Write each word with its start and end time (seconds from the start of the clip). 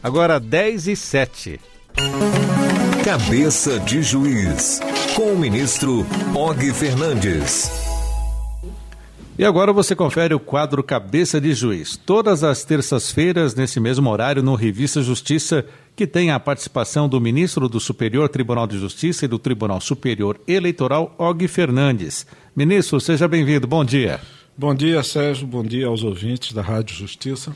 Agora 0.00 0.38
10 0.38 0.88
e 0.88 0.96
7. 0.96 1.60
Cabeça 3.04 3.80
de 3.80 4.00
Juiz, 4.00 4.80
com 5.16 5.32
o 5.32 5.38
ministro 5.38 6.06
Og 6.34 6.72
Fernandes. 6.72 7.68
E 9.36 9.44
agora 9.44 9.72
você 9.72 9.96
confere 9.96 10.34
o 10.34 10.38
quadro 10.38 10.84
Cabeça 10.84 11.40
de 11.40 11.52
Juiz, 11.52 11.96
todas 11.96 12.44
as 12.44 12.64
terças-feiras, 12.64 13.56
nesse 13.56 13.80
mesmo 13.80 14.08
horário, 14.08 14.42
no 14.42 14.54
Revista 14.54 15.02
Justiça, 15.02 15.64
que 15.96 16.06
tem 16.06 16.30
a 16.30 16.38
participação 16.38 17.08
do 17.08 17.20
ministro 17.20 17.68
do 17.68 17.80
Superior 17.80 18.28
Tribunal 18.28 18.68
de 18.68 18.78
Justiça 18.78 19.24
e 19.24 19.28
do 19.28 19.38
Tribunal 19.38 19.80
Superior 19.80 20.40
Eleitoral, 20.46 21.12
Og 21.18 21.48
Fernandes. 21.48 22.24
Ministro, 22.54 23.00
seja 23.00 23.26
bem-vindo, 23.26 23.66
bom 23.66 23.84
dia. 23.84 24.20
Bom 24.56 24.74
dia, 24.74 25.02
Sérgio, 25.02 25.46
bom 25.46 25.64
dia 25.64 25.88
aos 25.88 26.04
ouvintes 26.04 26.52
da 26.52 26.62
Rádio 26.62 26.94
Justiça. 26.94 27.52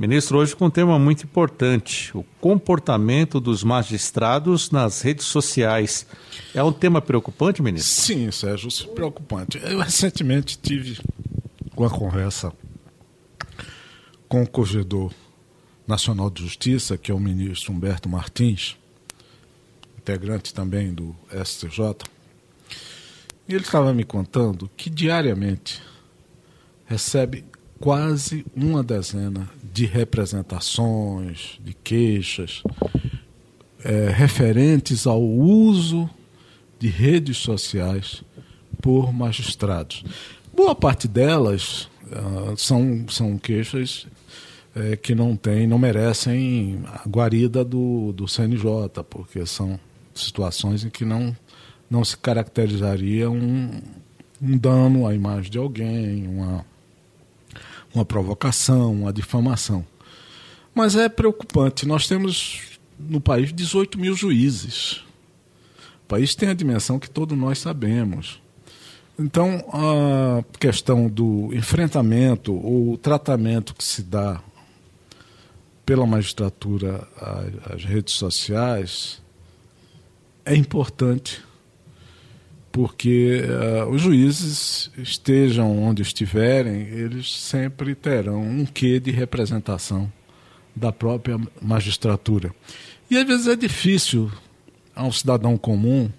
Ministro, 0.00 0.38
hoje 0.38 0.56
com 0.56 0.64
um 0.64 0.70
tema 0.70 0.98
muito 0.98 1.24
importante: 1.24 2.10
o 2.16 2.24
comportamento 2.40 3.38
dos 3.38 3.62
magistrados 3.62 4.70
nas 4.70 5.02
redes 5.02 5.26
sociais. 5.26 6.06
É 6.54 6.62
um 6.62 6.72
tema 6.72 7.02
preocupante, 7.02 7.60
ministro? 7.60 8.06
Sim, 8.06 8.30
Sérgio, 8.30 8.70
preocupante. 8.94 9.60
Eu 9.62 9.78
recentemente 9.80 10.56
tive 10.56 10.98
uma 11.76 11.90
conversa 11.90 12.50
com 14.26 14.42
o 14.42 14.48
Corregedor 14.48 15.12
Nacional 15.86 16.30
de 16.30 16.44
Justiça, 16.44 16.96
que 16.96 17.10
é 17.10 17.14
o 17.14 17.20
ministro 17.20 17.70
Humberto 17.70 18.08
Martins, 18.08 18.78
integrante 19.98 20.54
também 20.54 20.94
do 20.94 21.14
STJ, 21.44 22.08
e 23.46 23.52
ele 23.52 23.64
estava 23.64 23.92
me 23.92 24.04
contando 24.04 24.70
que 24.78 24.88
diariamente 24.88 25.82
recebe 26.86 27.44
quase 27.80 28.44
uma 28.54 28.82
dezena 28.82 29.48
de 29.72 29.86
representações, 29.86 31.58
de 31.64 31.72
queixas, 31.72 32.62
é, 33.82 34.10
referentes 34.10 35.06
ao 35.06 35.22
uso 35.22 36.08
de 36.78 36.88
redes 36.88 37.38
sociais 37.38 38.22
por 38.82 39.12
magistrados. 39.12 40.04
Boa 40.54 40.74
parte 40.74 41.08
delas 41.08 41.88
uh, 42.04 42.56
são, 42.56 43.06
são 43.08 43.38
queixas 43.38 44.06
é, 44.74 44.96
que 44.96 45.14
não 45.14 45.34
tem, 45.34 45.66
não 45.66 45.78
merecem 45.78 46.82
a 46.86 47.08
guarida 47.08 47.64
do, 47.64 48.12
do 48.12 48.28
CNJ, 48.28 49.02
porque 49.08 49.46
são 49.46 49.80
situações 50.14 50.84
em 50.84 50.90
que 50.90 51.04
não, 51.04 51.34
não 51.88 52.04
se 52.04 52.16
caracterizaria 52.16 53.30
um, 53.30 53.80
um 54.40 54.58
dano 54.58 55.06
à 55.06 55.14
imagem 55.14 55.50
de 55.50 55.58
alguém, 55.58 56.28
uma 56.28 56.64
uma 57.94 58.04
provocação, 58.04 58.92
uma 58.92 59.12
difamação. 59.12 59.84
Mas 60.74 60.94
é 60.96 61.08
preocupante. 61.08 61.86
Nós 61.86 62.06
temos 62.06 62.60
no 62.98 63.20
país 63.20 63.52
18 63.52 63.98
mil 63.98 64.14
juízes. 64.14 65.02
O 66.04 66.08
país 66.08 66.34
tem 66.34 66.48
a 66.48 66.54
dimensão 66.54 66.98
que 66.98 67.10
todos 67.10 67.36
nós 67.36 67.58
sabemos. 67.58 68.40
Então, 69.18 69.64
a 69.72 70.42
questão 70.58 71.08
do 71.08 71.50
enfrentamento 71.52 72.54
ou 72.54 72.96
tratamento 72.96 73.74
que 73.74 73.84
se 73.84 74.02
dá 74.02 74.40
pela 75.84 76.06
magistratura 76.06 77.06
às 77.70 77.84
redes 77.84 78.14
sociais 78.14 79.20
é 80.44 80.54
importante 80.54 81.42
porque 82.72 83.42
uh, 83.42 83.90
os 83.90 84.00
juízes 84.00 84.90
estejam 84.96 85.82
onde 85.82 86.02
estiverem, 86.02 86.82
eles 86.82 87.32
sempre 87.32 87.94
terão 87.94 88.40
um 88.40 88.64
quê 88.64 89.00
de 89.00 89.10
representação 89.10 90.10
da 90.74 90.92
própria 90.92 91.38
magistratura. 91.60 92.54
E 93.10 93.16
às 93.16 93.26
vezes 93.26 93.48
é 93.48 93.56
difícil 93.56 94.30
a 94.94 95.04
um 95.04 95.10
cidadão 95.10 95.58
comum 95.58 96.10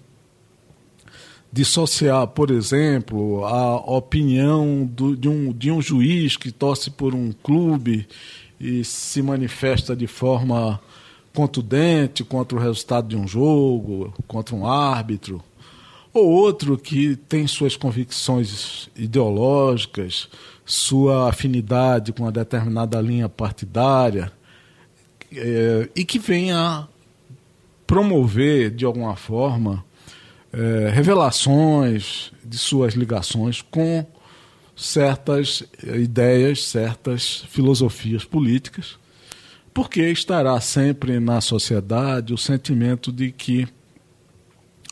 dissociar, 1.50 2.26
por 2.28 2.50
exemplo, 2.50 3.44
a 3.44 3.76
opinião 3.76 4.86
do, 4.86 5.16
de, 5.16 5.28
um, 5.28 5.52
de 5.52 5.70
um 5.70 5.80
juiz 5.80 6.36
que 6.36 6.50
torce 6.50 6.90
por 6.90 7.14
um 7.14 7.32
clube 7.32 8.06
e 8.58 8.84
se 8.84 9.22
manifesta 9.22 9.94
de 9.94 10.06
forma 10.06 10.80
contundente 11.34 12.24
contra 12.24 12.56
o 12.56 12.60
resultado 12.60 13.08
de 13.08 13.16
um 13.16 13.26
jogo, 13.26 14.12
contra 14.26 14.54
um 14.54 14.66
árbitro 14.66 15.42
ou 16.12 16.28
outro 16.28 16.76
que 16.76 17.16
tem 17.16 17.46
suas 17.46 17.76
convicções 17.76 18.88
ideológicas, 18.94 20.28
sua 20.64 21.28
afinidade 21.28 22.12
com 22.12 22.24
uma 22.24 22.32
determinada 22.32 23.00
linha 23.00 23.28
partidária, 23.28 24.30
é, 25.34 25.88
e 25.96 26.04
que 26.04 26.18
venha 26.18 26.86
promover, 27.86 28.70
de 28.70 28.84
alguma 28.84 29.16
forma, 29.16 29.84
é, 30.52 30.90
revelações 30.90 32.30
de 32.44 32.58
suas 32.58 32.94
ligações 32.94 33.62
com 33.62 34.06
certas 34.76 35.62
ideias, 35.82 36.64
certas 36.64 37.44
filosofias 37.48 38.24
políticas, 38.24 38.98
porque 39.72 40.02
estará 40.10 40.60
sempre 40.60 41.18
na 41.18 41.40
sociedade 41.40 42.34
o 42.34 42.38
sentimento 42.38 43.10
de 43.10 43.30
que 43.30 43.66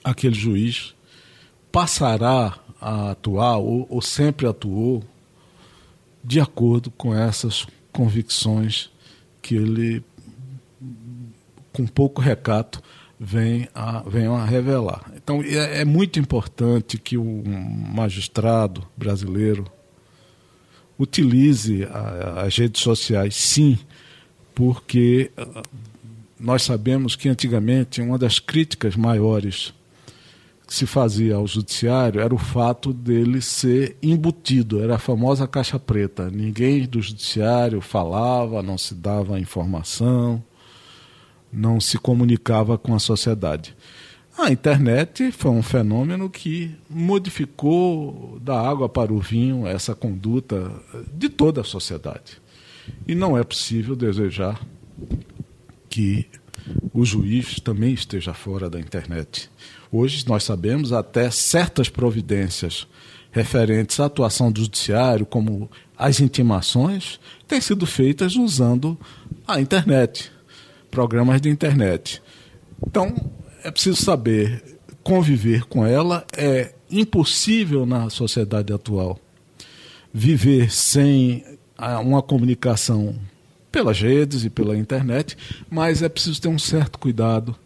aquele 0.03 0.35
juiz 0.35 0.95
passará 1.71 2.59
a 2.81 3.11
atuar 3.11 3.59
ou, 3.59 3.87
ou 3.89 4.01
sempre 4.01 4.47
atuou 4.47 5.05
de 6.23 6.41
acordo 6.41 6.91
com 6.91 7.15
essas 7.15 7.67
convicções 7.93 8.91
que 9.43 9.55
ele, 9.55 10.03
com 11.73 11.87
pouco 11.87 12.21
recato, 12.21 12.83
vem 13.19 13.69
a, 13.75 14.01
vem 14.01 14.27
a 14.27 14.45
revelar. 14.45 15.11
Então, 15.17 15.43
é, 15.43 15.81
é 15.81 15.85
muito 15.85 16.19
importante 16.19 16.99
que 16.99 17.19
o 17.19 17.43
magistrado 17.95 18.87
brasileiro 18.97 19.65
utilize 20.99 21.85
a, 21.85 22.43
as 22.43 22.57
redes 22.57 22.83
sociais, 22.83 23.35
sim, 23.35 23.79
porque 24.55 25.31
ah, 25.37 25.63
nós 26.39 26.63
sabemos 26.63 27.17
que 27.17 27.29
antigamente 27.29 28.01
uma 28.01 28.19
das 28.19 28.39
críticas 28.39 28.97
maiores 28.97 29.75
se 30.71 30.87
fazia 30.87 31.35
ao 31.35 31.49
judiciário 31.49 32.21
era 32.21 32.33
o 32.33 32.39
fato 32.39 32.93
dele 32.93 33.43
ser 33.43 33.97
embutido, 34.01 34.81
era 34.81 34.95
a 34.95 34.99
famosa 35.01 35.49
caixa 35.49 35.81
preta. 35.81 36.31
Ninguém 36.31 36.87
do 36.87 37.03
judiciário 37.03 37.81
falava, 37.81 38.63
não 38.63 38.79
se 38.79 38.95
dava 38.95 39.41
informação, 39.41 40.41
não 41.53 41.81
se 41.81 41.99
comunicava 41.99 42.79
com 42.79 42.95
a 42.95 43.01
sociedade. 43.01 43.77
A 44.39 44.53
internet 44.53 45.33
foi 45.33 45.51
um 45.51 45.61
fenômeno 45.61 46.31
que 46.31 46.73
modificou 46.89 48.39
da 48.41 48.57
água 48.61 48.89
para 48.89 49.13
o 49.13 49.19
vinho 49.19 49.67
essa 49.67 49.93
conduta 49.93 50.71
de 51.13 51.29
toda 51.29 51.63
a 51.63 51.65
sociedade. 51.65 52.41
E 53.09 53.17
não 53.17 53.37
é 53.37 53.43
possível 53.43 53.97
desejar 53.97 54.65
que 55.89 56.29
o 56.95 57.05
juiz 57.05 57.59
também 57.59 57.93
esteja 57.93 58.33
fora 58.33 58.71
da 58.71 58.79
internet. 58.79 59.51
Hoje 59.93 60.25
nós 60.29 60.45
sabemos 60.45 60.93
até 60.93 61.31
certas 61.31 61.89
providências 61.89 62.87
referentes 63.33 63.99
à 63.99 64.07
atuação 64.07 64.51
do 64.51 64.61
judiciário, 64.61 65.27
como 65.27 65.71
as 65.97 66.21
intimações, 66.21 67.19
têm 67.47 67.61
sido 67.61 67.87
feitas 67.87 68.37
usando 68.37 68.99
a 69.47 69.61
internet, 69.61 70.31
programas 70.91 71.41
de 71.41 71.49
internet. 71.49 72.23
Então, 72.87 73.15
é 73.65 73.71
preciso 73.71 74.03
saber 74.03 74.79
conviver 75.03 75.65
com 75.65 75.85
ela, 75.85 76.25
é 76.37 76.73
impossível 76.91 77.85
na 77.85 78.11
sociedade 78.11 78.73
atual 78.73 79.19
viver 80.13 80.71
sem 80.71 81.45
uma 82.03 82.21
comunicação 82.21 83.15
pelas 83.71 84.01
redes 84.01 84.45
e 84.45 84.51
pela 84.51 84.77
internet, 84.77 85.37
mas 85.71 86.03
é 86.03 86.09
preciso 86.09 86.41
ter 86.41 86.49
um 86.49 86.59
certo 86.59 86.99
cuidado 86.99 87.57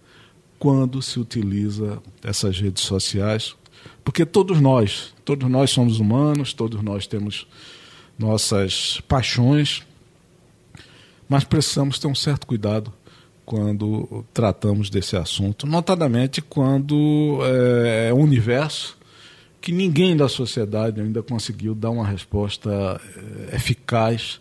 quando 0.64 1.02
se 1.02 1.20
utiliza 1.20 2.02
essas 2.22 2.58
redes 2.58 2.84
sociais, 2.84 3.54
porque 4.02 4.24
todos 4.24 4.62
nós, 4.62 5.12
todos 5.22 5.46
nós 5.50 5.68
somos 5.68 6.00
humanos, 6.00 6.54
todos 6.54 6.82
nós 6.82 7.06
temos 7.06 7.46
nossas 8.18 8.98
paixões, 9.06 9.82
mas 11.28 11.44
precisamos 11.44 11.98
ter 11.98 12.06
um 12.06 12.14
certo 12.14 12.46
cuidado 12.46 12.90
quando 13.44 14.24
tratamos 14.32 14.88
desse 14.88 15.18
assunto, 15.18 15.66
notadamente 15.66 16.40
quando 16.40 17.40
é, 17.42 18.08
é 18.08 18.14
um 18.14 18.22
universo 18.22 18.96
que 19.60 19.70
ninguém 19.70 20.16
da 20.16 20.30
sociedade 20.30 20.98
ainda 20.98 21.22
conseguiu 21.22 21.74
dar 21.74 21.90
uma 21.90 22.06
resposta 22.06 22.98
é, 23.52 23.56
eficaz 23.56 24.40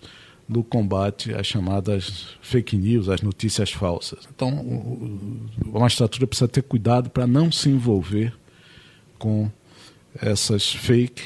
no 0.53 0.63
combate 0.63 1.33
às 1.33 1.47
chamadas 1.47 2.27
fake 2.41 2.77
news, 2.77 3.09
às 3.09 3.21
notícias 3.21 3.71
falsas. 3.71 4.27
Então, 4.33 4.65
a 5.73 5.79
magistratura 5.79 6.27
precisa 6.27 6.47
ter 6.47 6.61
cuidado 6.61 7.09
para 7.09 7.25
não 7.25 7.51
se 7.51 7.69
envolver 7.69 8.33
com 9.17 9.49
essas 10.21 10.71
fake 10.71 11.23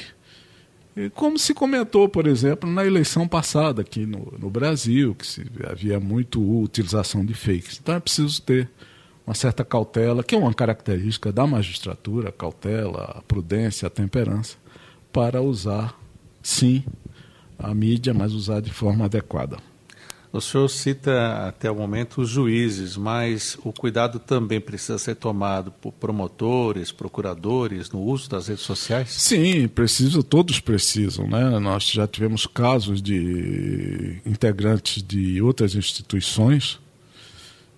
Como 1.14 1.38
se 1.38 1.52
comentou, 1.52 2.08
por 2.08 2.26
exemplo, 2.26 2.68
na 2.68 2.84
eleição 2.84 3.28
passada 3.28 3.82
aqui 3.82 4.06
no, 4.06 4.32
no 4.38 4.50
Brasil, 4.50 5.14
que 5.14 5.26
se, 5.26 5.46
havia 5.68 6.00
muito 6.00 6.40
utilização 6.60 7.24
de 7.24 7.34
fakes. 7.34 7.78
Então 7.80 7.94
é 7.94 8.00
preciso 8.00 8.42
ter 8.42 8.68
uma 9.26 9.34
certa 9.34 9.62
cautela, 9.62 10.24
que 10.24 10.34
é 10.34 10.38
uma 10.38 10.54
característica 10.54 11.30
da 11.30 11.46
magistratura, 11.46 12.32
cautela, 12.32 13.22
prudência, 13.28 13.90
temperança, 13.90 14.56
para 15.12 15.42
usar, 15.42 15.94
sim, 16.42 16.82
a 17.58 17.74
mídia, 17.74 18.14
mas 18.14 18.32
usar 18.32 18.60
de 18.60 18.72
forma 18.72 19.06
adequada. 19.06 19.58
O 20.30 20.42
senhor 20.42 20.68
cita 20.68 21.48
até 21.48 21.70
o 21.70 21.74
momento 21.74 22.20
os 22.20 22.28
juízes, 22.28 22.98
mas 22.98 23.58
o 23.64 23.72
cuidado 23.72 24.18
também 24.18 24.60
precisa 24.60 24.98
ser 24.98 25.14
tomado 25.14 25.70
por 25.72 25.90
promotores, 25.92 26.92
procuradores 26.92 27.90
no 27.90 28.02
uso 28.02 28.28
das 28.28 28.48
redes 28.48 28.62
sociais? 28.62 29.08
Sim, 29.10 29.66
precisa, 29.68 30.22
todos 30.22 30.60
precisam. 30.60 31.26
Né? 31.26 31.58
Nós 31.58 31.84
já 31.84 32.06
tivemos 32.06 32.46
casos 32.46 33.00
de 33.00 34.20
integrantes 34.26 35.02
de 35.02 35.40
outras 35.40 35.74
instituições 35.74 36.78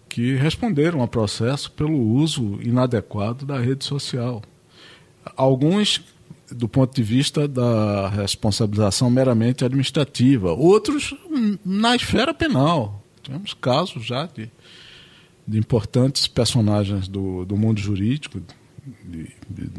que 0.08 0.34
responderam 0.34 1.02
a 1.02 1.08
processo 1.08 1.70
pelo 1.70 1.96
uso 1.96 2.58
inadequado 2.60 3.46
da 3.46 3.60
rede 3.60 3.84
social. 3.84 4.42
Alguns 5.36 6.02
do 6.50 6.68
ponto 6.68 6.94
de 6.94 7.02
vista 7.02 7.46
da 7.46 8.08
responsabilização 8.08 9.10
meramente 9.10 9.64
administrativa, 9.64 10.52
outros 10.52 11.14
na 11.64 11.94
esfera 11.94 12.34
penal. 12.34 13.02
Tivemos 13.22 13.54
casos 13.54 14.04
já 14.04 14.26
de, 14.26 14.50
de 15.46 15.58
importantes 15.58 16.26
personagens 16.26 17.08
do, 17.08 17.44
do 17.44 17.56
mundo 17.56 17.80
jurídico, 17.80 18.40
de, 19.04 19.30
de, 19.48 19.70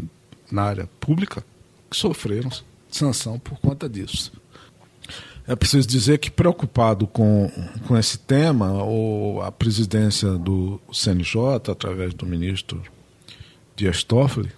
na 0.51 0.63
área 0.63 0.89
pública, 0.99 1.43
que 1.89 1.97
sofreram 1.97 2.49
sanção 2.89 3.39
por 3.39 3.59
conta 3.59 3.89
disso. 3.89 4.31
É 5.47 5.55
preciso 5.55 5.87
dizer 5.87 6.19
que, 6.19 6.29
preocupado 6.29 7.07
com, 7.07 7.51
com 7.87 7.97
esse 7.97 8.17
tema, 8.17 8.83
ou 8.83 9.41
a 9.41 9.51
presidência 9.51 10.29
do 10.37 10.79
CNJ, 10.93 11.71
através 11.71 12.13
do 12.13 12.25
ministro 12.25 12.81
Dias 13.75 14.03
Toffoli, 14.03 14.51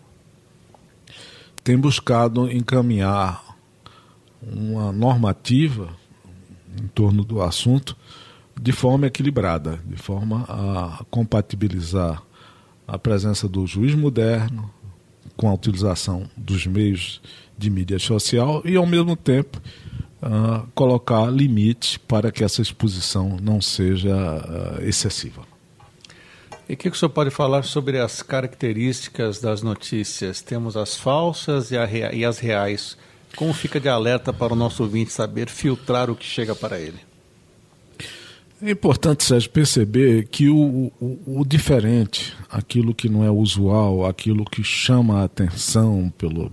tem 1.63 1.77
buscado 1.77 2.51
encaminhar 2.51 3.57
uma 4.41 4.91
normativa 4.91 5.89
em 6.77 6.87
torno 6.87 7.23
do 7.23 7.41
assunto 7.41 7.95
de 8.59 8.71
forma 8.71 9.07
equilibrada, 9.07 9.79
de 9.85 9.95
forma 9.95 10.45
a 10.47 11.05
compatibilizar 11.09 12.21
a 12.87 12.99
presença 12.99 13.47
do 13.47 13.65
juiz 13.65 13.95
moderno 13.95 14.69
com 15.37 15.49
a 15.49 15.53
utilização 15.53 16.29
dos 16.35 16.67
meios 16.67 17.21
de 17.57 17.69
mídia 17.69 17.97
social 17.97 18.61
e, 18.65 18.75
ao 18.75 18.85
mesmo 18.85 19.15
tempo, 19.15 19.61
uh, 20.21 20.67
colocar 20.75 21.31
limites 21.31 21.97
para 21.97 22.31
que 22.31 22.43
essa 22.43 22.61
exposição 22.61 23.37
não 23.41 23.61
seja 23.61 24.15
uh, 24.15 24.83
excessiva. 24.83 25.52
E 26.67 26.73
o 26.73 26.77
que, 26.77 26.89
que 26.89 26.95
o 26.95 26.99
senhor 26.99 27.09
pode 27.09 27.29
falar 27.29 27.63
sobre 27.63 27.99
as 27.99 28.21
características 28.21 29.39
das 29.39 29.61
notícias? 29.61 30.41
Temos 30.41 30.77
as 30.77 30.95
falsas 30.95 31.71
e, 31.71 31.85
rea 31.85 32.13
e 32.15 32.23
as 32.23 32.39
reais. 32.39 32.97
Como 33.35 33.53
fica 33.53 33.79
de 33.79 33.89
alerta 33.89 34.31
para 34.31 34.53
o 34.53 34.55
nosso 34.55 34.83
ouvinte 34.83 35.11
saber 35.11 35.49
filtrar 35.49 36.09
o 36.09 36.15
que 36.15 36.25
chega 36.25 36.55
para 36.55 36.79
ele? 36.79 36.99
É 38.61 38.71
importante, 38.71 39.25
Sérgio, 39.25 39.49
perceber 39.49 40.27
que 40.29 40.47
o, 40.47 40.89
o, 41.01 41.41
o, 41.41 41.45
diferente, 41.45 42.33
aquilo 42.49 42.95
que 42.95 43.09
não 43.09 43.21
é 43.21 43.29
usual, 43.29 44.05
aquilo 44.05 44.45
que 44.45 44.63
chama 44.63 45.19
a 45.19 45.25
atenção 45.25 46.13
pelo, 46.17 46.49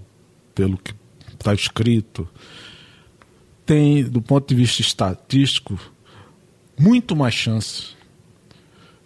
pelo 0.52 0.76
que 0.76 0.92
está 1.32 1.54
escrito, 1.54 2.28
tem, 3.64 4.02
do 4.02 4.20
ponto 4.20 4.48
de 4.48 4.56
vista 4.56 4.80
estatístico, 4.80 5.78
muito 6.76 7.14
mais 7.14 7.32
chance 7.32 7.99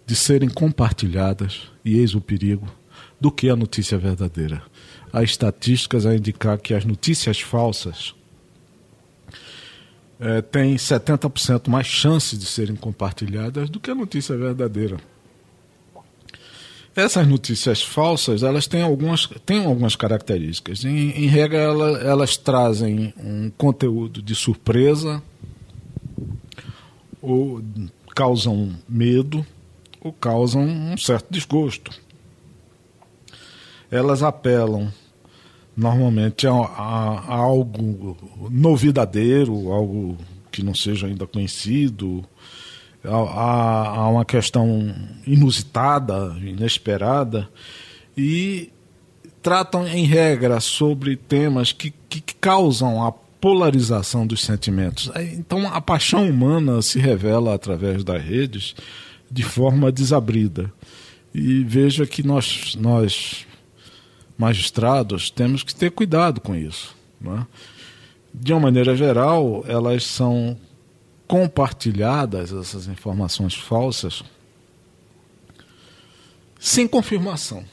de 0.05 0.15
serem 0.15 0.49
compartilhadas, 0.49 1.63
e 1.83 1.97
eis 1.97 2.13
o 2.13 2.21
perigo, 2.21 2.67
do 3.19 3.31
que 3.31 3.49
a 3.49 3.55
notícia 3.55 3.97
verdadeira. 3.97 4.61
Há 5.11 5.23
estatísticas 5.23 6.05
a 6.05 6.15
indicar 6.15 6.59
que 6.59 6.73
as 6.73 6.85
notícias 6.85 7.39
falsas 7.39 8.13
é, 10.19 10.41
têm 10.41 10.75
70% 10.75 11.67
mais 11.67 11.87
chance 11.87 12.37
de 12.37 12.45
serem 12.45 12.75
compartilhadas 12.75 13.69
do 13.69 13.79
que 13.79 13.91
a 13.91 13.95
notícia 13.95 14.35
verdadeira. 14.35 14.97
Essas 16.95 17.27
notícias 17.27 17.83
falsas, 17.83 18.41
elas 18.41 18.67
têm 18.67 18.81
algumas, 18.81 19.27
têm 19.45 19.65
algumas 19.65 19.97
características. 19.97 20.85
Em, 20.85 21.09
em 21.11 21.27
regra, 21.27 21.57
elas, 21.57 22.05
elas 22.05 22.37
trazem 22.37 23.13
um 23.17 23.51
conteúdo 23.57 24.21
de 24.21 24.33
surpresa, 24.33 25.21
ou 27.21 27.61
causam 28.15 28.73
medo, 28.87 29.45
causam 30.11 30.63
um 30.63 30.97
certo 30.97 31.27
desgosto. 31.29 31.91
Elas 33.89 34.23
apelam 34.23 34.91
normalmente 35.75 36.47
a, 36.47 36.51
a, 36.51 37.19
a 37.27 37.35
algo 37.35 38.17
novidadeiro, 38.49 39.71
algo 39.71 40.17
que 40.51 40.63
não 40.63 40.73
seja 40.73 41.07
ainda 41.07 41.27
conhecido, 41.27 42.23
a, 43.03 43.99
a, 43.99 44.09
uma 44.09 44.25
questão 44.25 44.93
inusitada, 45.27 46.35
inesperada, 46.41 47.49
e 48.17 48.71
tratam 49.41 49.87
em 49.87 50.05
regra 50.05 50.59
sobre 50.59 51.15
temas 51.15 51.71
que, 51.71 51.93
que 52.09 52.21
causam 52.35 53.05
a 53.05 53.11
polarização 53.11 54.25
dos 54.25 54.41
sentimentos. 54.41 55.11
Então 55.33 55.67
a 55.67 55.79
paixão 55.79 56.27
humana 56.27 56.81
se 56.81 56.97
revela 56.97 57.53
através 57.53 58.03
das 58.03 58.23
redes 58.23 58.75
de 59.29 59.43
forma 59.43 59.91
desabrida. 59.91 60.71
E 61.33 61.63
veja 61.63 62.05
que 62.05 62.23
nós, 62.23 62.75
nós 62.75 63.45
magistrados, 64.37 65.29
temos 65.29 65.63
que 65.63 65.73
ter 65.73 65.91
cuidado 65.91 66.39
com 66.41 66.55
isso. 66.55 66.95
É? 67.25 67.45
De 68.33 68.53
uma 68.53 68.61
maneira 68.61 68.95
geral, 68.95 69.63
elas 69.67 70.03
são 70.03 70.57
compartilhadas, 71.27 72.51
essas 72.51 72.87
informações 72.87 73.55
falsas, 73.55 74.23
sem 76.59 76.87
confirmação. 76.87 77.63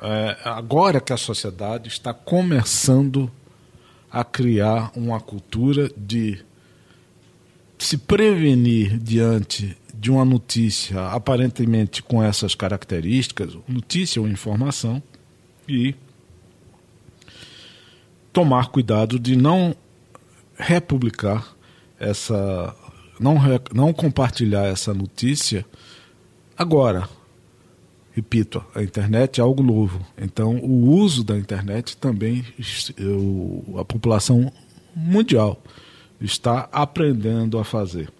É, 0.00 0.36
agora 0.44 1.00
que 1.00 1.12
a 1.12 1.16
sociedade 1.16 1.88
está 1.88 2.12
começando 2.12 3.30
a 4.10 4.24
criar 4.24 4.90
uma 4.96 5.20
cultura 5.20 5.90
de 5.96 6.44
se 7.78 7.96
prevenir 7.96 8.98
diante 8.98 9.76
de 10.02 10.10
uma 10.10 10.24
notícia 10.24 11.00
aparentemente 11.10 12.02
com 12.02 12.20
essas 12.20 12.56
características, 12.56 13.56
notícia 13.68 14.20
ou 14.20 14.26
informação, 14.26 15.00
e 15.68 15.94
tomar 18.32 18.66
cuidado 18.70 19.16
de 19.16 19.36
não 19.36 19.76
republicar 20.56 21.54
essa. 22.00 22.74
não, 23.20 23.36
não 23.72 23.92
compartilhar 23.92 24.66
essa 24.66 24.92
notícia 24.92 25.64
agora. 26.58 27.08
Repito, 28.10 28.62
a 28.74 28.82
internet 28.82 29.40
é 29.40 29.42
algo 29.44 29.62
novo. 29.62 30.04
Então, 30.18 30.56
o 30.56 30.96
uso 30.96 31.22
da 31.22 31.38
internet 31.38 31.96
também, 31.96 32.44
a 33.78 33.84
população 33.84 34.52
mundial 34.96 35.62
está 36.24 36.68
aprendendo 36.72 37.58
a 37.58 37.64
fazer. 37.64 38.10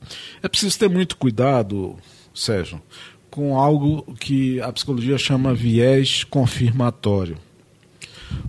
É 0.43 0.49
preciso 0.49 0.79
ter 0.79 0.89
muito 0.89 1.17
cuidado, 1.17 1.97
Sérgio, 2.35 2.81
com 3.31 3.59
algo 3.59 4.03
que 4.21 4.61
a 4.61 4.73
psicologia 4.73 5.17
chama 5.17 5.55
viés 5.55 6.25
confirmatório. 6.25 7.37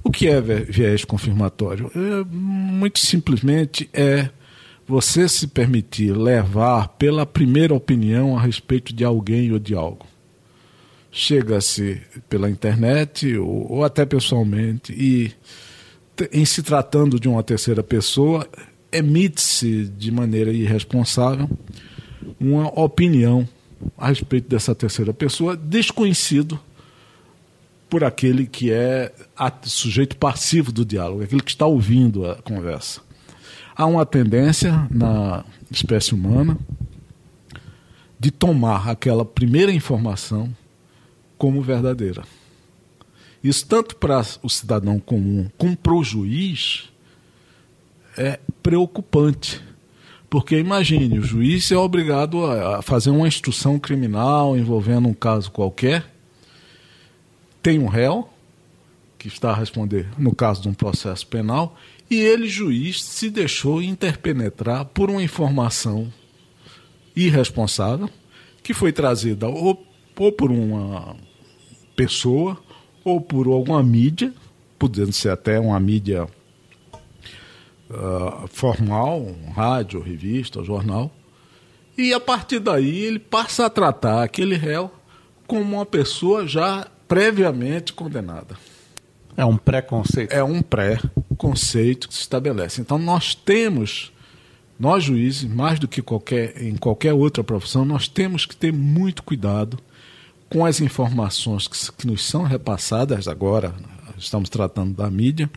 O 0.04 0.12
que 0.12 0.28
é 0.28 0.42
viés 0.42 1.06
confirmatório? 1.06 1.92
É, 1.96 2.24
muito 2.30 3.00
simplesmente 3.00 3.90
é 3.94 4.30
você 4.88 5.30
se 5.30 5.48
permitir 5.48 6.12
levar 6.12 6.90
pela 6.90 7.26
primeira 7.26 7.74
opinião 7.74 8.38
a 8.38 8.42
respeito 8.42 8.94
de 8.94 9.04
alguém 9.04 9.52
ou 9.52 9.60
de 9.60 9.74
algo. 9.74 10.06
Chega-se 11.12 12.02
pela 12.28 12.50
internet 12.50 13.38
ou, 13.38 13.72
ou 13.72 13.84
até 13.84 14.06
pessoalmente 14.06 14.92
e, 14.92 15.32
em 16.32 16.44
se 16.44 16.62
tratando 16.64 17.20
de 17.20 17.30
uma 17.30 17.44
terceira 17.44 17.84
pessoa, 17.84 18.48
emite-se 18.94 19.86
de 19.86 20.12
maneira 20.12 20.52
irresponsável 20.52 21.50
uma 22.40 22.68
opinião 22.80 23.48
a 23.98 24.08
respeito 24.08 24.48
dessa 24.48 24.74
terceira 24.74 25.14
pessoa, 25.14 25.58
desconhecido 25.58 26.60
por 27.90 28.04
aquele 28.04 28.48
que 28.48 28.72
é 28.72 29.14
sujeito 29.64 30.16
passivo 30.18 30.72
do 30.72 30.86
diálogo, 30.86 31.24
aquele 31.24 31.42
que 31.42 31.52
está 31.52 31.66
ouvindo 31.66 32.26
a 32.30 32.36
conversa. 32.36 33.02
Há 33.76 33.86
uma 33.86 34.06
tendência 34.06 34.88
na 34.90 35.44
espécie 35.70 36.14
humana 36.14 36.58
de 38.20 38.32
tomar 38.32 38.90
aquela 38.90 39.26
primeira 39.26 39.72
informação 39.72 40.56
como 41.38 41.62
verdadeira. 41.62 42.24
Isso 43.44 43.68
tanto 43.68 43.96
para 43.98 44.26
o 44.42 44.50
cidadão 44.50 45.00
comum 45.00 45.50
como 45.58 45.76
para 45.76 45.94
o 45.94 46.04
juiz 46.04 46.93
é 48.18 48.40
preocupante. 48.62 49.62
Porque 50.30 50.58
imagine, 50.58 51.20
o 51.20 51.24
juiz 51.24 51.72
é 51.72 51.78
obrigado 51.78 52.44
a 52.46 52.82
fazer 52.82 53.12
uma 53.12 53.28
instrução 53.28 53.78
criminal 53.78 54.58
envolvendo 54.58 55.08
um 55.08 55.14
caso 55.14 55.52
qualquer, 55.52 56.12
tem 57.62 57.78
um 57.78 57.88
réu, 57.88 58.28
que 59.18 59.28
está 59.28 59.52
a 59.52 59.56
responder 59.56 60.08
no 60.18 60.34
caso 60.36 60.62
de 60.62 60.68
um 60.68 60.74
processo 60.74 61.26
penal, 61.28 61.78
e 62.10 62.16
ele, 62.16 62.48
juiz, 62.48 63.04
se 63.04 63.30
deixou 63.30 63.82
interpenetrar 63.82 64.86
por 64.86 65.10
uma 65.10 65.24
informação 65.24 66.12
irresponsável 67.16 68.10
que 68.62 68.74
foi 68.74 68.92
trazida 68.92 69.48
ou, 69.48 69.86
ou 70.18 70.32
por 70.32 70.52
uma 70.52 71.16
pessoa 71.96 72.58
ou 73.04 73.22
por 73.22 73.48
alguma 73.48 73.84
mídia, 73.84 74.34
podendo 74.80 75.14
ser 75.14 75.30
até 75.30 75.60
uma 75.60 75.80
mídia 75.80 76.28
uh, 77.90 78.48
formal, 78.48 79.28
rádio, 79.56 80.02
revista, 80.02 80.64
jornal, 80.64 81.12
e 81.98 82.14
a 82.14 82.20
partir 82.20 82.60
daí 82.60 83.04
ele 83.04 83.20
passa 83.20 83.66
a 83.66 83.70
tratar 83.70 84.24
aquele 84.24 84.56
réu 84.56 84.92
como 85.46 85.76
uma 85.76 85.86
pessoa 85.86 86.48
já 86.48 86.88
previamente 87.08 87.94
condenada. 87.94 88.58
É 89.36 89.46
um 89.46 89.58
preconceito. 89.58 90.32
É 90.32 90.44
um 90.44 90.62
pré-conceito 90.62 92.08
que 92.08 92.14
se 92.14 92.22
estabelece. 92.22 92.82
Então 92.82 92.98
nós 92.98 93.36
temos, 93.36 94.12
nós 94.80 95.04
juízes, 95.04 95.44
mais 95.44 95.80
do 95.80 95.88
que 95.88 96.02
qualquer, 96.02 96.62
em 96.62 96.76
qualquer 96.76 97.14
outra 97.14 97.44
profissão, 97.44 97.86
nós 97.86 98.08
temos 98.08 98.46
que 98.46 98.56
ter 98.56 98.72
muito 98.72 99.24
cuidado 99.24 99.78
com 100.50 100.66
as 100.66 100.82
informações 100.82 101.68
que, 101.68 101.92
que 101.92 102.08
nos 102.08 102.26
são 102.26 102.44
repassadas 102.44 103.28
agora, 103.28 103.74
estamos 104.18 104.50
tratando 104.50 104.94
da 104.94 105.10
mídia, 105.10 105.50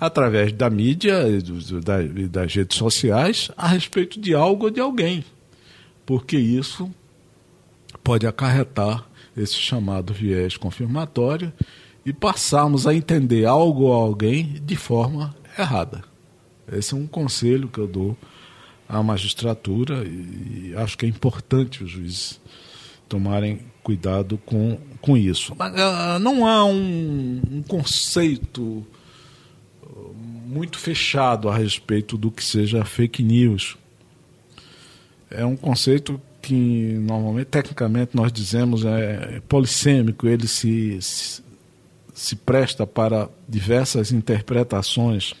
através 0.00 0.52
da 0.52 0.68
mídia 0.68 1.28
e, 1.28 1.40
do, 1.40 1.80
da, 1.80 2.02
e 2.02 2.28
das 2.28 2.54
redes 2.54 2.76
sociais, 2.76 3.50
a 3.56 3.68
respeito 3.68 4.20
de 4.20 4.34
algo 4.34 4.66
ou 4.66 4.70
de 4.70 4.80
alguém. 4.80 5.24
Porque 6.04 6.36
isso 6.36 6.90
pode 8.02 8.26
acarretar 8.26 9.04
esse 9.36 9.54
chamado 9.54 10.12
viés 10.12 10.56
confirmatório 10.56 11.52
e 12.04 12.12
passarmos 12.12 12.86
a 12.86 12.94
entender 12.94 13.44
algo 13.44 13.84
ou 13.84 13.92
alguém 13.92 14.60
de 14.64 14.76
forma 14.76 15.34
errada. 15.58 16.04
Esse 16.70 16.94
é 16.94 16.96
um 16.96 17.06
conselho 17.06 17.68
que 17.68 17.78
eu 17.78 17.86
dou 17.86 18.16
à 18.88 19.02
magistratura 19.02 20.04
e 20.04 20.72
acho 20.76 20.96
que 20.96 21.04
é 21.04 21.08
importante 21.08 21.82
os 21.82 21.90
juízes 21.90 22.40
tomarem 23.08 23.60
cuidado 23.82 24.38
com, 24.44 24.78
com 25.00 25.16
isso. 25.16 25.52
Uh, 25.52 26.18
não 26.18 26.46
há 26.46 26.64
um, 26.64 27.40
um 27.50 27.62
conceito 27.62 28.84
muito 30.46 30.78
fechado 30.78 31.48
a 31.48 31.56
respeito 31.56 32.16
do 32.16 32.30
que 32.30 32.42
seja 32.42 32.84
fake 32.84 33.22
news. 33.22 33.76
É 35.30 35.44
um 35.44 35.56
conceito 35.56 36.20
que 36.40 36.94
normalmente, 37.00 37.46
tecnicamente, 37.46 38.14
nós 38.14 38.32
dizemos 38.32 38.84
é, 38.84 39.36
é 39.36 39.42
polissêmico, 39.48 40.26
ele 40.28 40.46
se, 40.46 40.96
se, 41.02 41.42
se 42.14 42.36
presta 42.36 42.86
para 42.86 43.28
diversas 43.48 44.12
interpretações 44.12 45.34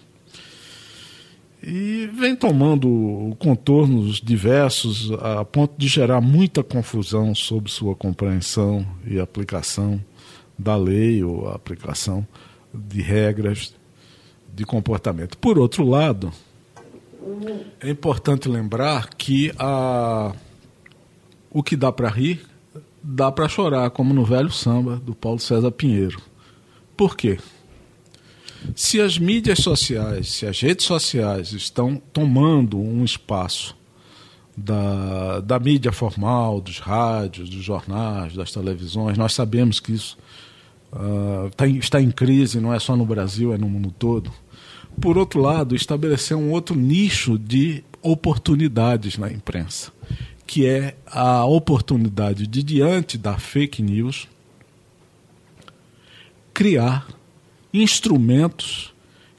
e 1.62 2.08
vem 2.12 2.36
tomando 2.36 3.34
contornos 3.38 4.20
diversos 4.20 5.10
a 5.20 5.44
ponto 5.44 5.74
de 5.76 5.88
gerar 5.88 6.20
muita 6.20 6.62
confusão 6.62 7.34
sobre 7.34 7.70
sua 7.70 7.94
compreensão 7.94 8.86
e 9.06 9.18
aplicação 9.18 10.02
da 10.58 10.76
lei 10.76 11.22
ou 11.22 11.48
aplicação 11.48 12.26
de 12.72 13.00
regras 13.00 13.74
de 14.54 14.64
comportamento. 14.64 15.36
Por 15.38 15.58
outro 15.58 15.84
lado, 15.84 16.32
é 17.80 17.90
importante 17.90 18.48
lembrar 18.48 19.10
que 19.14 19.52
a 19.58 20.32
o 21.50 21.62
que 21.62 21.74
dá 21.74 21.90
para 21.90 22.08
rir, 22.08 22.44
dá 23.02 23.32
para 23.32 23.48
chorar, 23.48 23.88
como 23.90 24.12
no 24.12 24.24
velho 24.24 24.50
samba 24.50 24.96
do 24.96 25.14
Paulo 25.14 25.38
César 25.38 25.70
Pinheiro. 25.70 26.20
Por 26.94 27.16
quê? 27.16 27.38
Se 28.74 29.00
as 29.00 29.18
mídias 29.18 29.58
sociais, 29.60 30.28
se 30.28 30.46
as 30.46 30.60
redes 30.60 30.86
sociais 30.86 31.52
estão 31.52 32.00
tomando 32.12 32.78
um 32.78 33.04
espaço 33.04 33.76
da, 34.56 35.40
da 35.40 35.58
mídia 35.58 35.92
formal, 35.92 36.60
dos 36.60 36.78
rádios, 36.78 37.48
dos 37.48 37.62
jornais, 37.62 38.34
das 38.34 38.52
televisões, 38.52 39.16
nós 39.18 39.34
sabemos 39.34 39.80
que 39.80 39.92
isso 39.92 40.16
uh, 40.92 41.50
tá 41.56 41.66
está 41.66 42.00
em 42.00 42.10
crise, 42.10 42.60
não 42.60 42.72
é 42.72 42.78
só 42.78 42.96
no 42.96 43.06
Brasil, 43.06 43.52
é 43.52 43.58
no 43.58 43.68
mundo 43.68 43.94
todo. 43.98 44.32
Por 45.00 45.18
outro 45.18 45.40
lado, 45.40 45.74
estabelecer 45.76 46.36
um 46.36 46.50
outro 46.50 46.74
nicho 46.74 47.38
de 47.38 47.84
oportunidades 48.02 49.18
na 49.18 49.30
imprensa 49.30 49.92
que 50.46 50.64
é 50.64 50.96
a 51.06 51.44
oportunidade 51.44 52.46
de, 52.46 52.62
diante 52.62 53.18
da 53.18 53.36
fake 53.36 53.82
news, 53.82 54.28
criar 56.54 57.08
instrumentos 57.82 58.94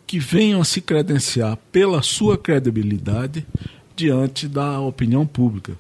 que 0.05 0.19
venham 0.19 0.61
a 0.61 0.65
se 0.65 0.79
credenciar 0.79 1.57
pela 1.71 2.01
sua 2.01 2.37
credibilidade 2.37 3.45
diante 3.95 4.47
da 4.47 4.79
opinião 4.79 5.25
pública. 5.25 5.77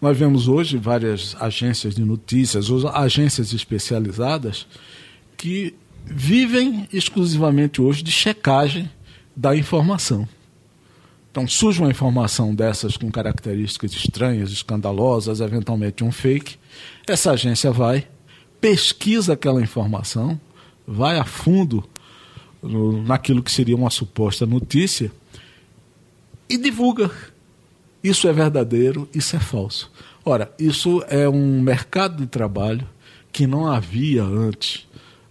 Nós 0.00 0.16
vemos 0.16 0.48
hoje 0.48 0.76
várias 0.76 1.36
agências 1.40 1.94
de 1.94 2.02
notícias, 2.02 2.68
agências 2.94 3.52
especializadas, 3.52 4.66
que 5.36 5.74
vivem 6.04 6.88
exclusivamente 6.92 7.80
hoje 7.80 8.02
de 8.02 8.10
checagem 8.10 8.90
da 9.36 9.54
informação. 9.54 10.28
Então 11.30 11.46
surge 11.46 11.80
uma 11.80 11.90
informação 11.90 12.54
dessas 12.54 12.96
com 12.96 13.10
características 13.10 13.92
estranhas, 13.92 14.50
escandalosas, 14.50 15.40
eventualmente 15.40 16.02
um 16.02 16.10
fake. 16.10 16.56
Essa 17.06 17.32
agência 17.32 17.70
vai, 17.70 18.08
pesquisa 18.60 19.34
aquela 19.34 19.62
informação, 19.62 20.40
vai 20.86 21.18
a 21.18 21.24
fundo 21.24 21.84
no, 22.62 23.02
naquilo 23.02 23.42
que 23.42 23.50
seria 23.50 23.76
uma 23.76 23.90
suposta 23.90 24.46
notícia 24.46 25.10
e 26.48 26.56
divulga. 26.56 27.10
Isso 28.02 28.28
é 28.28 28.32
verdadeiro, 28.32 29.08
isso 29.14 29.36
é 29.36 29.40
falso. 29.40 29.90
Ora, 30.24 30.52
isso 30.58 31.02
é 31.08 31.28
um 31.28 31.60
mercado 31.60 32.18
de 32.18 32.26
trabalho 32.26 32.86
que 33.32 33.46
não 33.46 33.66
havia 33.66 34.22
antes 34.22 34.86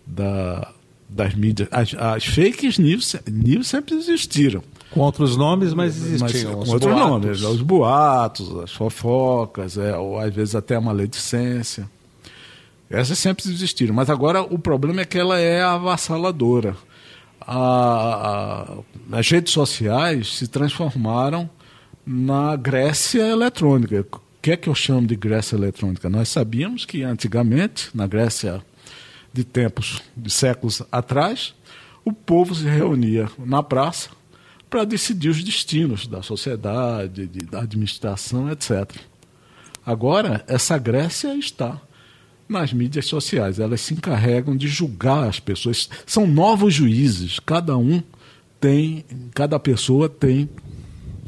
da, 0.06 0.72
das 1.08 1.34
mídias. 1.34 1.70
As, 1.72 1.94
as 1.94 2.26
fake 2.26 2.80
news, 2.82 3.16
news 3.32 3.68
sempre 3.68 3.96
existiram. 3.96 4.64
Com 4.92 5.02
outros 5.02 5.36
nomes, 5.36 5.74
mas 5.74 5.98
existiam. 5.98 6.58
Mas, 6.58 6.68
com 6.68 6.74
outros 6.74 6.94
boatos. 6.94 7.10
nomes, 7.10 7.42
os 7.42 7.62
boatos, 7.62 8.58
as 8.60 8.72
fofocas, 8.72 9.78
é, 9.78 9.96
ou 9.98 10.18
às 10.18 10.34
vezes 10.34 10.56
até 10.56 10.76
a 10.76 10.82
maledicência. 10.82 11.90
Essas 12.90 13.20
sempre 13.20 13.50
existiram, 13.50 13.94
mas 13.94 14.10
agora 14.10 14.42
o 14.42 14.58
problema 14.58 15.02
é 15.02 15.06
que 15.06 15.18
ela 15.18 15.38
é 15.40 15.62
avassaladora. 15.62 16.76
A, 17.48 18.84
a, 19.12 19.18
as 19.18 19.30
redes 19.30 19.54
sociais 19.54 20.36
se 20.36 20.48
transformaram 20.48 21.50
na 22.06 22.58
Grécia 22.58 23.22
eletrônica. 23.22 24.06
O 24.12 24.22
que 24.42 24.52
é 24.52 24.58
que 24.58 24.68
eu 24.68 24.76
chamo 24.76 25.08
de 25.08 25.16
Grécia 25.16 25.56
eletrônica? 25.56 26.10
Nós 26.10 26.28
sabíamos 26.28 26.84
que 26.84 27.04
antigamente, 27.04 27.90
na 27.94 28.06
Grécia 28.06 28.62
de 29.32 29.46
tempos, 29.46 30.02
de 30.16 30.30
séculos 30.30 30.84
atrás, 30.92 31.56
o 32.04 32.12
povo 32.12 32.54
se 32.54 32.64
reunia 32.64 33.30
na 33.40 33.64
praça 33.64 34.10
para 34.70 34.84
decidir 34.84 35.30
os 35.30 35.44
destinos 35.44 36.08
da 36.08 36.22
sociedade, 36.22 37.28
de, 37.28 37.46
da 37.46 37.62
administração, 37.62 38.50
etc. 38.52 38.92
Agora, 39.86 40.44
essa 40.48 40.78
Grécia 40.78 41.34
está 41.36 41.80
nas 42.48 42.72
mídias 42.74 43.06
sociais. 43.06 43.60
Elas 43.60 43.82
se 43.82 43.94
encarregam 43.94 44.56
de 44.56 44.68
julgar 44.68 45.28
as 45.28 45.40
pessoas. 45.40 45.90
São 46.06 46.26
novos 46.28 46.74
juízes. 46.74 47.40
Cada 47.40 47.78
um 47.78 48.02
tem, 48.60 49.06
cada 49.34 49.60
pessoa 49.60 50.10
tem 50.10 50.50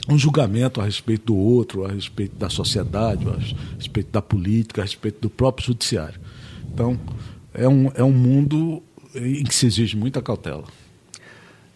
um 0.07 0.17
julgamento 0.17 0.81
a 0.81 0.85
respeito 0.85 1.27
do 1.27 1.35
outro, 1.35 1.85
a 1.85 1.91
respeito 1.91 2.35
da 2.35 2.49
sociedade, 2.49 3.25
a 3.27 3.75
respeito 3.75 4.11
da 4.11 4.21
política, 4.21 4.81
a 4.81 4.85
respeito 4.85 5.21
do 5.21 5.29
próprio 5.29 5.67
judiciário. 5.67 6.19
Então, 6.73 6.99
é 7.53 7.67
um, 7.67 7.91
é 7.93 8.03
um 8.03 8.11
mundo 8.11 8.81
em 9.13 9.43
que 9.43 9.53
se 9.53 9.67
exige 9.67 9.95
muita 9.95 10.21
cautela. 10.21 10.63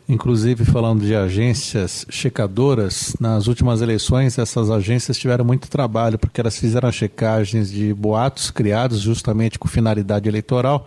Inclusive, 0.07 0.65
falando 0.65 1.05
de 1.05 1.15
agências 1.15 2.05
checadoras, 2.09 3.15
nas 3.19 3.47
últimas 3.47 3.81
eleições 3.81 4.37
essas 4.37 4.69
agências 4.69 5.17
tiveram 5.17 5.45
muito 5.45 5.69
trabalho, 5.69 6.19
porque 6.19 6.41
elas 6.41 6.57
fizeram 6.57 6.91
checagens 6.91 7.71
de 7.71 7.93
boatos 7.93 8.51
criados 8.51 8.99
justamente 8.99 9.57
com 9.57 9.67
finalidade 9.67 10.27
eleitoral, 10.27 10.85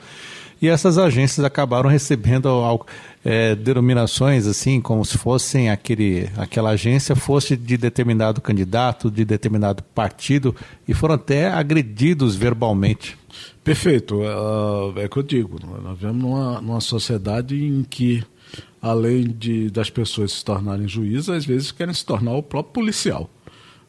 e 0.61 0.69
essas 0.69 0.97
agências 0.97 1.45
acabaram 1.45 1.89
recebendo 1.89 2.49
é, 3.25 3.55
denominações 3.55 4.47
assim, 4.47 4.81
como 4.81 5.05
se 5.05 5.19
fossem 5.19 5.71
aquele, 5.71 6.31
aquela 6.37 6.71
agência 6.71 7.15
fosse 7.15 7.57
de 7.57 7.77
determinado 7.77 8.41
candidato, 8.41 9.11
de 9.11 9.25
determinado 9.25 9.83
partido, 9.83 10.55
e 10.87 10.93
foram 10.93 11.15
até 11.15 11.49
agredidos 11.49 12.37
verbalmente. 12.37 13.19
Perfeito, 13.63 14.23
é, 14.23 15.03
é 15.03 15.07
o 15.07 15.09
que 15.09 15.19
eu 15.19 15.23
digo. 15.23 15.59
Nós 15.83 15.99
vivemos 15.99 16.23
numa, 16.23 16.61
numa 16.61 16.81
sociedade 16.81 17.63
em 17.63 17.83
que 17.83 18.23
além 18.87 19.25
de 19.25 19.71
das 19.71 19.91
pessoas 19.91 20.33
se 20.33 20.45
tornarem 20.45 20.87
juízes, 20.87 21.29
às 21.29 21.45
vezes 21.45 21.73
querem 21.73 21.93
se 21.93 22.05
tornar 22.05 22.35
o 22.35 22.43
próprio 22.43 22.73
policial. 22.73 23.29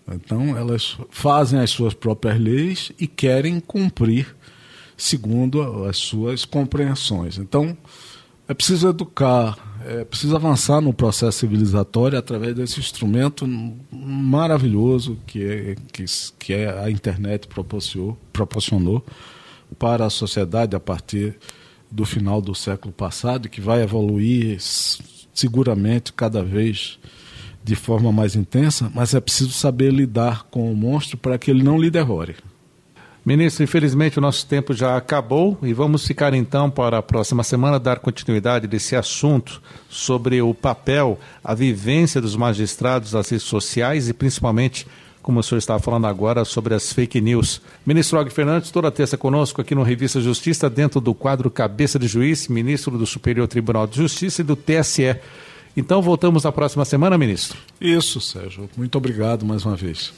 Então, 0.10 0.58
elas 0.58 0.98
fazem 1.10 1.60
as 1.60 1.70
suas 1.70 1.94
próprias 1.94 2.40
leis 2.40 2.92
e 3.00 3.06
querem 3.08 3.60
cumprir 3.60 4.36
segundo 4.96 5.86
as 5.86 5.98
suas 5.98 6.46
compreensões. 6.46 7.38
Então, 7.38 7.78
é 8.48 8.54
preciso 8.54 8.88
educar, 8.88 9.58
é 9.86 10.06
preciso 10.06 10.36
avançar 10.36 10.80
no 10.82 10.94
processo 10.94 11.40
civilizatório 11.40 12.18
através 12.18 12.56
desse 12.56 12.80
instrumento 12.80 13.46
maravilhoso 13.92 15.18
que, 15.28 15.44
é, 15.44 15.76
que, 15.92 16.06
que 16.40 16.54
é 16.54 16.80
a 16.80 16.90
internet 16.90 17.48
proporcionou, 17.48 18.18
proporcionou 18.32 19.06
para 19.78 20.06
a 20.06 20.10
sociedade 20.10 20.76
a 20.76 20.80
partir 20.80 21.38
do 21.90 22.06
final 22.06 22.42
do 22.42 22.54
século 22.54 22.94
passado, 22.94 23.50
que 23.50 23.62
vai 23.62 23.82
evoluir 23.82 24.58
seguramente 25.34 26.14
cada 26.14 26.44
vez 26.44 27.00
de 27.64 27.76
forma 27.76 28.12
mais 28.12 28.36
intensa, 28.36 28.92
mas 28.96 29.14
é 29.14 29.20
preciso 29.20 29.52
saber 29.52 29.92
lidar 29.92 30.44
com 30.50 30.72
o 30.72 30.76
monstro 30.76 31.18
para 31.18 31.38
que 31.38 31.52
ele 31.52 31.64
não 31.64 31.78
lhe 31.78 31.90
devore. 31.90 32.36
Ministro, 33.26 33.62
infelizmente 33.62 34.18
o 34.18 34.22
nosso 34.22 34.46
tempo 34.48 34.74
já 34.74 34.96
acabou 34.96 35.58
e 35.62 35.74
vamos 35.74 36.08
ficar 36.08 36.34
então 36.34 36.70
para 36.70 37.00
a 37.00 37.04
próxima 37.04 37.44
semana 37.44 37.78
dar 37.78 38.00
continuidade 38.00 38.68
desse 38.68 38.96
assunto 38.96 39.62
sobre 39.90 40.42
o 40.42 40.54
papel, 40.54 41.20
a 41.44 41.54
vivência 41.54 42.22
dos 42.22 42.38
magistrados 42.38 43.12
nas 43.12 43.30
redes 43.30 43.46
sociais 43.46 44.08
e 44.08 44.14
principalmente, 44.14 44.88
como 45.28 45.42
o 45.42 45.44
senhor 45.44 45.60
estava 45.60 45.78
falando 45.78 46.08
agora, 46.08 46.46
sobre 46.46 46.74
as 46.74 46.94
fake 46.94 47.20
news. 47.20 47.60
Ministro 47.86 48.18
Og 48.18 48.32
Fernandes, 48.32 48.72
toda 48.72 48.90
terça 48.90 49.18
conosco 49.18 49.60
aqui 49.60 49.76
no 49.76 49.84
Revista 49.84 50.22
Justiça, 50.22 50.70
dentro 50.70 51.02
do 51.02 51.14
quadro 51.14 51.52
Cabeça 51.52 52.00
de 52.00 52.08
Juiz, 52.08 52.48
ministro 52.48 52.98
do 52.98 53.06
Superior 53.06 53.46
Tribunal 53.46 53.86
de 53.86 53.98
Justiça 53.98 54.40
e 54.40 54.46
do 54.46 54.56
TSE. 54.56 55.18
Então 55.76 56.02
voltamos 56.02 56.46
na 56.46 56.52
próxima 56.54 56.86
semana, 56.86 57.18
ministro. 57.18 57.58
Isso, 57.82 58.22
Sérgio. 58.22 58.70
Muito 58.78 58.98
obrigado 58.98 59.46
mais 59.46 59.66
uma 59.66 59.76
vez. 59.76 60.14